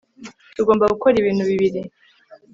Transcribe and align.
tugomba 0.55 0.91
gukora 0.93 1.15
ibintu 1.17 1.43
bibiri 1.49 1.81